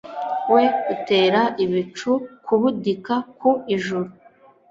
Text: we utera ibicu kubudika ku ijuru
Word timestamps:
we 0.53 0.63
utera 0.93 1.41
ibicu 1.63 2.11
kubudika 2.45 3.13
ku 3.39 3.51
ijuru 3.75 4.09